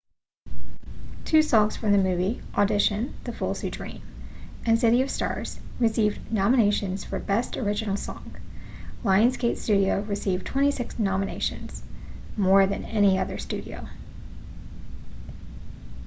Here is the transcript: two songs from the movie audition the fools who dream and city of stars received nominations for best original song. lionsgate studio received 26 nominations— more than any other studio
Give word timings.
two 1.25 1.43
songs 1.43 1.77
from 1.77 1.91
the 1.91 1.97
movie 1.99 2.41
audition 2.57 3.13
the 3.23 3.31
fools 3.31 3.61
who 3.61 3.69
dream 3.69 4.01
and 4.65 4.79
city 4.79 5.03
of 5.03 5.11
stars 5.11 5.59
received 5.79 6.31
nominations 6.33 7.03
for 7.05 7.19
best 7.19 7.55
original 7.55 7.95
song. 7.95 8.35
lionsgate 9.03 9.57
studio 9.59 10.01
received 10.01 10.43
26 10.47 10.97
nominations— 10.97 11.83
more 12.35 12.65
than 12.65 12.83
any 12.85 13.19
other 13.19 13.37
studio 13.37 13.87